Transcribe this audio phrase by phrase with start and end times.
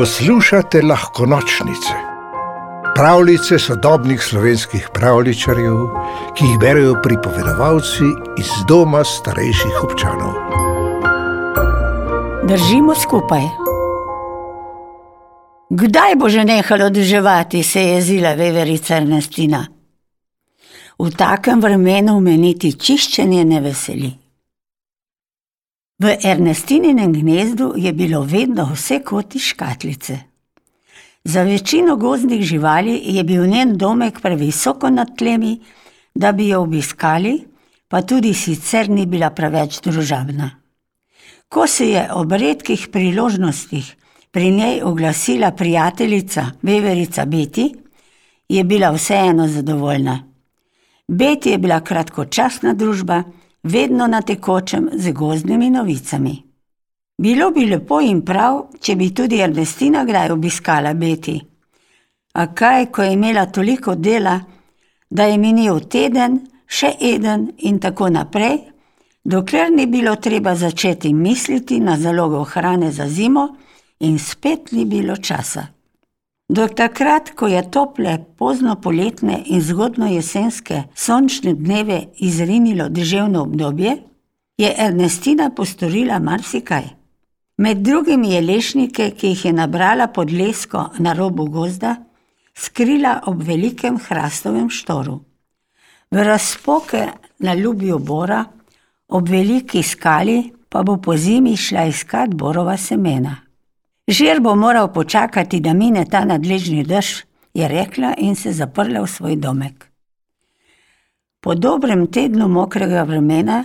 [0.00, 1.94] Poslušate lahko nočnice,
[2.94, 5.76] pravljice sodobnih slovenskih pravličarjev,
[6.36, 8.08] ki jih berijo pripovedovalci
[8.38, 10.32] iz doma starejših občanov.
[12.48, 13.44] Držimo skupaj.
[15.70, 19.66] Kdaj bo že nehalo deževati, se je jezila veverica Ernestina.
[20.98, 24.19] V takem vremenu me niti čiščenje ne veseli.
[26.00, 30.18] V Ernestininem gnezdu je bilo vedno vse kot iz škatlice.
[31.24, 35.60] Za večino gozdnih živali je bil njen domek previsoko nad tlemi,
[36.14, 37.44] da bi jo obiskali,
[37.88, 40.50] pa tudi sicer ni bila preveč družabna.
[41.48, 43.96] Ko se je ob redkih priložnostih
[44.30, 47.74] pri njej oglasila prijateljica, veverica Beti,
[48.48, 50.16] je bila vseeno zadovoljna.
[51.08, 53.22] Beti je bila kratkočasna družba,
[53.62, 56.42] vedno na tekočem z gozdnimi novicami.
[57.18, 61.40] Bilo bi lepo in prav, če bi tudi Ernestina kdaj obiskala Beti.
[62.32, 64.40] A kaj, ko je imela toliko dela,
[65.10, 68.60] da je minil teden, še eden in tako naprej,
[69.24, 73.48] dokler ni bilo treba začeti misliti na zalogo hrane za zimo,
[74.00, 75.66] in spet ni bilo časa.
[76.50, 83.92] Do takrat, ko je tople, pozno poletne in zgodno jesenske sončne dneve izrinilo deževno obdobje,
[84.58, 86.88] je Ernestina postorila marsikaj.
[87.56, 91.94] Med drugim je lešnike, ki jih je nabrala pod lesko na robu gozda,
[92.54, 95.20] skrila ob velikem hrastovem štoru.
[96.10, 97.04] V razpoke
[97.38, 98.44] na ljubju bora,
[99.08, 103.36] ob veliki skali, pa bo po zimi šla iskat borova semena.
[104.08, 109.10] Žir bo moral počakati, da mine ta nadležni dež, je rekla in se zaprla v
[109.10, 109.90] svoj domek.
[111.40, 113.64] Po dobrem tednu mokrega vremena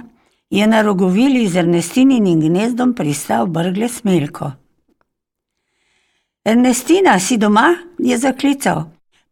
[0.49, 4.51] je na rogovili z Ernestininim gnezdom pristal brgle Smelko.
[6.45, 7.75] Ernestina, si doma?
[7.99, 8.85] je zaklical,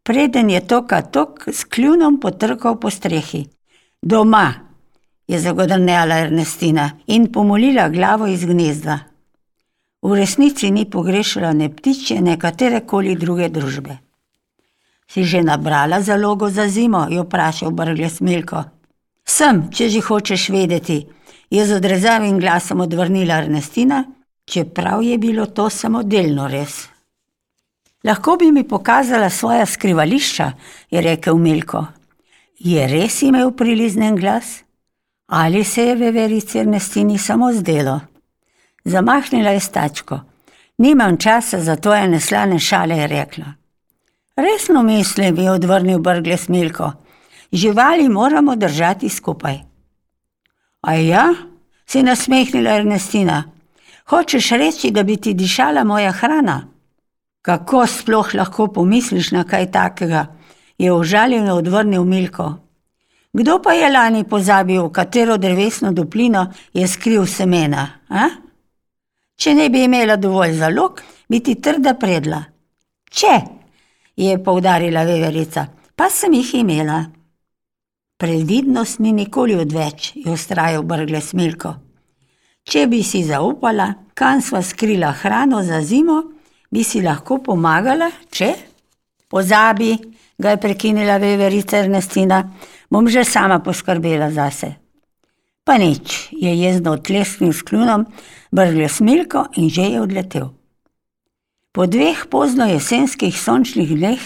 [0.03, 3.45] preden je toka tok s kljunom potrkal po strehi.
[4.01, 4.53] Doma,
[5.28, 8.99] je zagodrnjala Ernestina in pomolila glavo iz gnezda.
[10.03, 13.97] V resnici ni pogrešala ne ptiče, ne katerekoli druge družbe.
[15.08, 17.08] Si že nabrala zalogo za zimo?
[17.09, 18.64] je vprašal brgle Smelko.
[19.25, 21.08] Sem, če že hočeš vedeti,
[21.50, 24.03] je z odrezavim glasom odvrnila Ernestina,
[24.46, 26.90] čeprav je bilo to samo delno res.
[28.03, 30.52] Lahko bi mi pokazala svoja skrivališča,
[30.91, 31.85] je rekel Milko.
[32.59, 34.64] Je res imel priliznen glas?
[35.28, 38.12] Ali se je veverici Ernestini samo zdelo?
[38.85, 40.19] Zamahnila je stačko.
[40.77, 43.45] Nimam časa za tvoje neslane šale, je rekla.
[44.35, 46.91] Resno mislim, je odvrnil brgle Smilko.
[47.51, 49.57] Živali moramo držati skupaj.
[50.81, 51.33] A ja,
[51.85, 53.43] si nasmehnila Ernestina.
[54.09, 56.67] Hočeš reči, da bi ti dišala moja hrana?
[57.41, 60.27] Kako sploh lahko pomisliš na kaj takega?
[60.77, 62.53] je užaljeno odvrnil Milko.
[63.33, 67.88] Kdo pa je lani pozabil, katero drevesno duplino je skril semena?
[68.09, 68.29] A?
[69.39, 72.44] Če ne bi imela dovolj zalog, bi ti trda predla.
[73.13, 73.33] Če,
[74.17, 77.03] je poudarila veverica, pa sem jih imela.
[78.17, 81.73] Previdnost ni nikoli odveč, je ustrajal brgle Smilko.
[82.63, 86.22] Če bi si zaupala, kam sva skrila hrano za zimo,
[86.72, 88.53] bi si lahko pomagala, če?
[89.27, 89.91] Pozabi,
[90.38, 92.43] ga je prekinila veverica Ernestina,
[92.89, 94.82] bom že sama poskrbela zase.
[95.63, 98.06] Pa nič, je jezno odlesnil s kljunom,
[98.51, 100.50] brgle smilko in že je odletel.
[101.72, 104.22] Po dveh pozno jesenskih sončnih dneh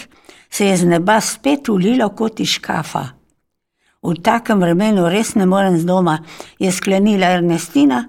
[0.50, 3.04] se je z neba spet ulilo kot iz škafa.
[4.02, 6.18] V takem vremenu res ne morem z doma,
[6.58, 8.08] je sklenila Ernestina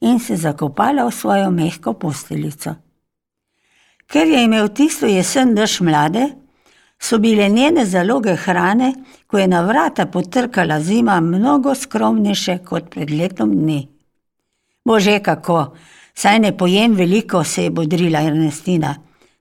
[0.00, 2.74] in se zakopala v svojo mehko posteljico.
[4.06, 6.32] Ker je imel tisto jesen dež mlade,
[7.00, 8.94] so bile njene zaloge hrane,
[9.26, 13.88] ko je na vrata potrkala zima, mnogo skromnejše kot pred letom dni.
[14.84, 15.74] Bože, kako,
[16.14, 18.94] saj ne pojem veliko, se je bodrila Ernestina,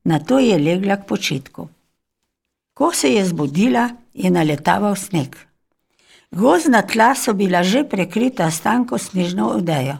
[0.03, 1.67] na to je legla k počitku.
[2.73, 5.35] Ko se je zbudila, je naletaval sneg.
[6.31, 9.97] Gozna tla so bila že prekrita s tanko snežno odejo.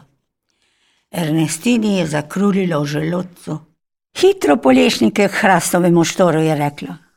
[1.10, 3.58] Ernestini je zakrulilo v želodcu.
[4.20, 7.09] Hitro polešnike k hrastovemu štoru je rekla.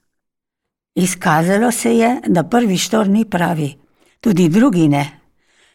[0.96, 3.74] Izkazalo se je, da prvi štor ni pravi,
[4.22, 5.20] tudi drugi ne.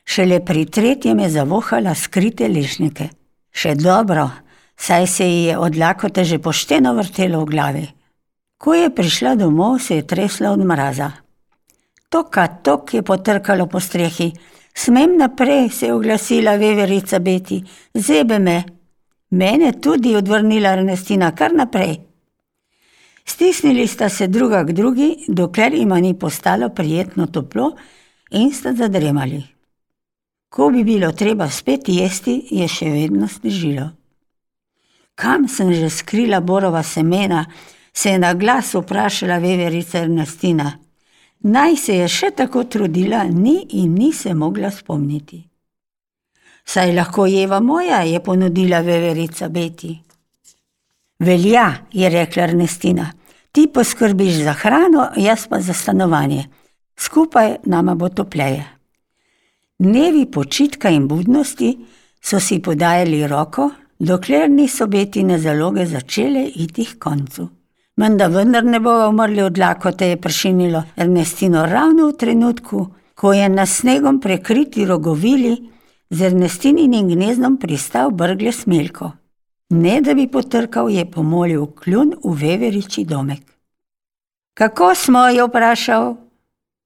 [0.04, 3.08] Šele pri tretjem je zavohala skrite lešnike.
[3.50, 4.30] Še dobro,
[4.76, 7.86] saj se ji je od lakote že pošteno vrtelo v glavi.
[8.58, 11.10] Ko je prišla domov, se je tresla od mraza.
[12.08, 14.32] Toka tok je potrkalo po strehi.
[14.74, 17.62] Smem naprej, se je oglasila veverica Beti,
[17.94, 18.62] zebe me.
[19.30, 22.07] Mene tudi odvrnila Ernestina kar naprej.
[23.28, 27.76] Stisnili sta se druga k drugi, dokler jima ni postalo prijetno toplo
[28.30, 29.42] in sta zadremali.
[30.48, 33.90] Ko bi bilo treba spet jesti, je še vedno snežilo.
[35.14, 37.44] Kam sem že skrila borova semena,
[37.92, 40.72] se je na glas vprašala veverica Ernestina.
[41.40, 45.42] Naj se je še tako trudila, ni in ni se mogla spomniti.
[46.64, 49.98] Saj lahko jeva moja, je ponudila veverica Beti.
[51.18, 53.17] Velja, je rekla Ernestina.
[53.58, 56.44] Ti poskrbiš za hrano, jaz pa za stanovanje.
[56.96, 58.64] Skupaj nama bo topleje.
[59.78, 61.78] Dnevi počitka in budnosti
[62.22, 67.48] so si podajali roko, dokler niso betine zaloge začele iti k koncu.
[67.96, 73.48] Menda vendar ne bo umrli od lakote, je pršinilo Ernestino ravno v trenutku, ko je
[73.48, 75.56] na snegom prekriti rogovili
[76.10, 79.10] z Ernestininim gnezdom pristal brgle smelko.
[79.70, 83.42] Ne da bi potrkal, je pomolil kljun v veveriči domek.
[84.54, 86.16] Kako smo, je vprašal?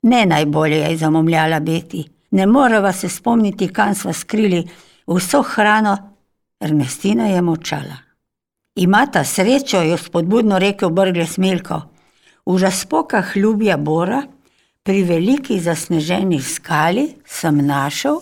[0.03, 2.05] Ne najbolje, je zamomljala Beti.
[2.31, 4.65] Ne moreva se spomniti, kam smo skrili
[5.07, 5.97] vso hrano.
[6.61, 7.97] Ernestina je močala.
[8.75, 11.81] Imata srečo, je spodbudno rekel brgle smelko.
[12.47, 14.23] V razpokah ljubja bora,
[14.83, 18.21] pri veliki zasneženi skali, sem našel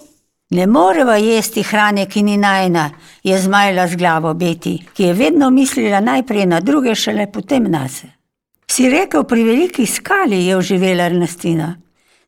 [0.51, 2.91] Ne moreva jesti hrane, ki ni najna,
[3.23, 7.89] je zmajala z glavo Beti, ki je vedno mislila najprej na druge, šele potem na
[7.89, 8.07] se.
[8.71, 11.77] Si rekel, pri veliki skali je oživela Ernestina.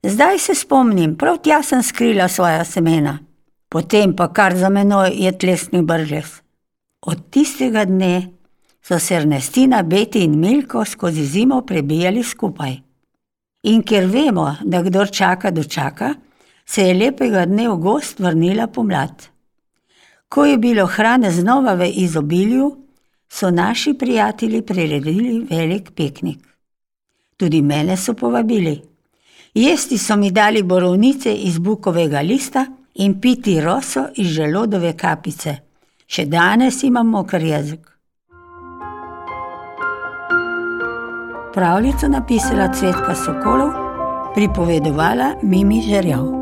[0.03, 3.19] Zdaj se spomnim, prav tja sem skrila svoja semena.
[3.69, 6.43] Potem pa kar za menoj je tlesni bržes.
[7.07, 8.29] Od tistega dne
[8.83, 12.77] so se Ernestina, Beti in Milko skozi zimo prebijali skupaj.
[13.63, 16.15] In ker vemo, da kdo čaka, dočaka,
[16.67, 19.29] se je lepega dne v gost vrnila pomlad.
[20.29, 22.77] Ko je bilo hrane znova v izobilju,
[23.29, 26.39] so naši prijatelji priredili velik piknik.
[27.37, 28.83] Tudi mene so povabili.
[29.55, 35.57] Jesti so mi dali borovnice iz bukovega lista in piti roso iz želodove kapice.
[36.07, 37.89] Še danes imam moker jezik.
[41.55, 43.73] Pravljico napisala Cvetka Sokolov,
[44.35, 46.42] pripovedovala Mimi Žerjav.